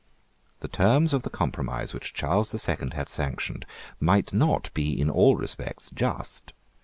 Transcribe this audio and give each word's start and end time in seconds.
The 0.61 0.67
terms 0.67 1.13
of 1.13 1.21
the 1.21 1.29
compromise 1.29 1.93
which 1.93 2.15
Charles 2.15 2.49
the 2.49 2.57
Second 2.57 2.95
had 2.95 3.07
sanctioned 3.07 3.67
might 3.99 4.33
not 4.33 4.73
be 4.73 4.99
in 4.99 5.11
all 5.11 5.35
respects 5.35 5.91
just. 5.93 6.53